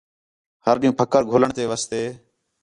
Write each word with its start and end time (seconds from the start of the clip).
ہر 0.65 0.75
ݙِین٘ہوں 0.81 0.97
پھکر 0.99 1.21
ڳاہلݨ 1.29 1.49
تے 1.57 1.63
واسطے 1.69 2.01